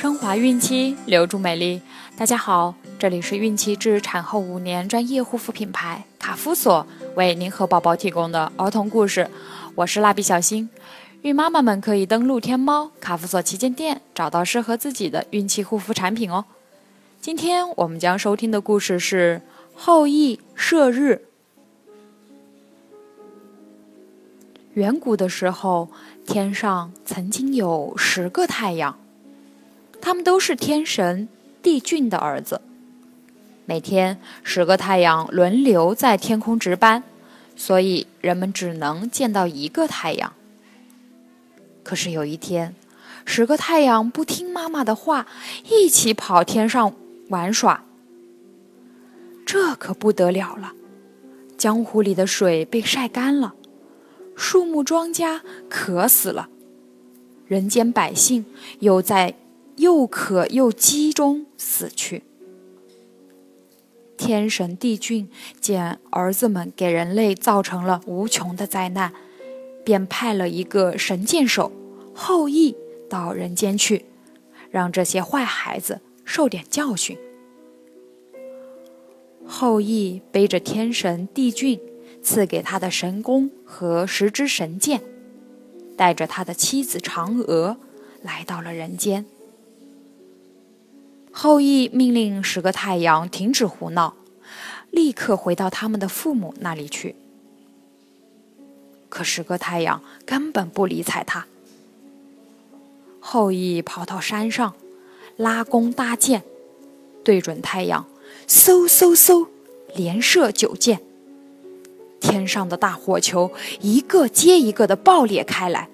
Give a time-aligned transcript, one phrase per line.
[0.00, 1.82] 升华孕期，留住美丽。
[2.16, 6.86] 大家好，这里是孕期至产后五年专业护肤品牌卡夫索
[7.16, 9.28] 为您和宝宝提供的儿童故事。
[9.74, 10.70] 我是蜡笔小新，
[11.22, 16.44] 孕妈妈们可以登录天猫卡夫索旗舰店，找到适合自己的孕期护肤产品哦。
[17.20, 19.42] 今天我们将收听的故事是
[19.74, 21.22] 后羿射日。
[24.74, 25.88] 远古的时候，
[26.24, 28.96] 天上曾经有十个太阳。
[30.08, 31.28] 他们都是天神
[31.62, 32.62] 帝俊的儿子。
[33.66, 37.04] 每天十个太阳轮流在天空值班，
[37.54, 40.32] 所以人们只能见到一个太阳。
[41.82, 42.74] 可是有一天，
[43.26, 45.26] 十个太阳不听妈妈的话，
[45.68, 46.94] 一起跑天上
[47.28, 47.84] 玩耍。
[49.44, 50.72] 这可不得了了！
[51.58, 53.54] 江湖里的水被晒干了，
[54.34, 56.48] 树木庄稼渴死了，
[57.46, 58.46] 人间百姓
[58.80, 59.34] 又在。
[59.78, 62.22] 又渴又饥中死去。
[64.16, 65.28] 天神帝俊
[65.60, 69.12] 见儿子们给人类造成了无穷的灾难，
[69.84, 71.70] 便派了一个神箭手
[72.12, 72.76] 后羿
[73.08, 74.04] 到人间去，
[74.70, 77.16] 让这些坏孩子受点教训。
[79.46, 81.80] 后羿背着天神帝俊
[82.20, 85.00] 赐给他的神弓和十支神箭，
[85.96, 87.78] 带着他的妻子嫦娥
[88.20, 89.24] 来到了人间。
[91.40, 94.16] 后羿命令十个太阳停止胡闹，
[94.90, 97.14] 立刻回到他们的父母那里去。
[99.08, 101.46] 可十个太阳根本不理睬他。
[103.20, 104.74] 后羿跑到山上，
[105.36, 106.42] 拉弓搭箭，
[107.22, 108.04] 对准太阳，
[108.48, 109.46] 嗖嗖嗖，
[109.94, 111.00] 连射九箭。
[112.18, 115.88] 天上的大火球一个接一个的爆裂开来，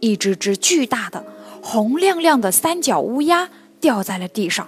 [0.00, 1.24] 一只只巨大的、
[1.62, 3.48] 红亮亮的三角乌鸦。
[3.86, 4.66] 掉在了地上。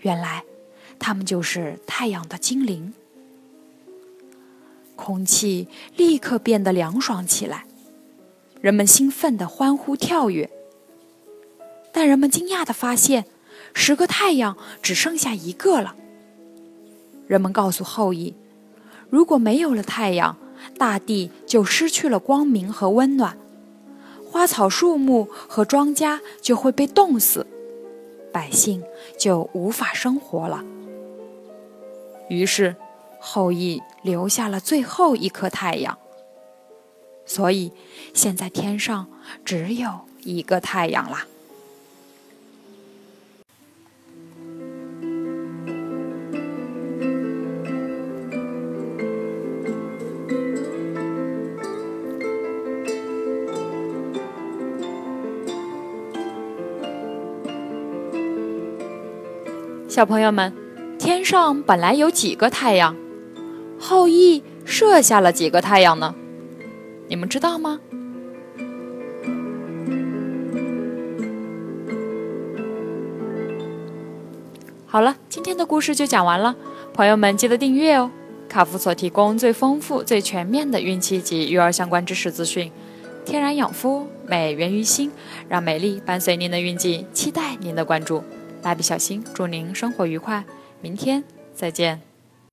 [0.00, 0.44] 原来，
[0.98, 2.94] 他们就是太阳的精灵。
[4.96, 7.66] 空气立刻变得凉爽起来，
[8.62, 10.48] 人们兴奋地欢呼跳跃。
[11.92, 13.26] 但人们惊讶地发现，
[13.74, 15.94] 十个太阳只剩下一个了。
[17.26, 18.32] 人们告诉后羿，
[19.10, 20.38] 如果没有了太阳，
[20.78, 23.36] 大地就失去了光明和温暖。
[24.34, 27.46] 花草树木和庄稼就会被冻死，
[28.32, 28.82] 百姓
[29.16, 30.64] 就无法生活了。
[32.28, 32.74] 于是，
[33.20, 35.96] 后羿留下了最后一颗太阳。
[37.24, 37.70] 所以，
[38.12, 39.06] 现在天上
[39.44, 41.28] 只有一个太阳啦。
[59.94, 60.52] 小朋友们，
[60.98, 62.96] 天上本来有几个太阳？
[63.78, 66.12] 后羿射下了几个太阳呢？
[67.06, 67.78] 你们知道吗？
[74.84, 76.56] 好了，今天的故事就讲完了，
[76.92, 78.10] 朋友们记得订阅哦。
[78.48, 82.72] 卡夫所提供最丰富、最全面的孕期及育儿相关知识资讯，
[83.24, 85.12] 天然养肤，美源于心，
[85.48, 88.24] 让美丽伴随您的孕期，期待您的关注。
[88.64, 90.44] 蜡笔小新，祝您生活愉快，
[90.80, 91.22] 明天
[91.54, 92.13] 再见。